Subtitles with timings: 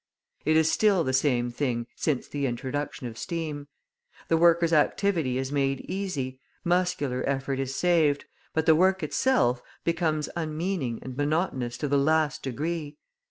[0.45, 3.67] It is still the same thing since the introduction of steam.
[4.29, 10.27] The worker's activity is made easy, muscular effort is saved, but the work itself becomes
[10.35, 12.97] unmeaning and monotonous to the last degree.